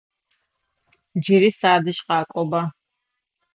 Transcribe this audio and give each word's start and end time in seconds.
Джыри 1.21 1.51
садэжь 1.59 2.01
къакӏоба! 2.05 2.61